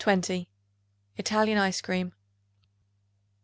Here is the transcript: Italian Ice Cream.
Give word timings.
Italian 1.15 1.59
Ice 1.59 1.79
Cream. 1.79 2.13